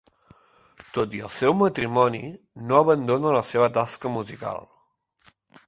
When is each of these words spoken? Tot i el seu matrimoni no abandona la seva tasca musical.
Tot 0.97 1.17
i 1.17 1.21
el 1.27 1.31
seu 1.35 1.53
matrimoni 1.59 2.23
no 2.71 2.81
abandona 2.85 3.35
la 3.39 3.45
seva 3.53 3.71
tasca 3.79 4.15
musical. 4.17 4.69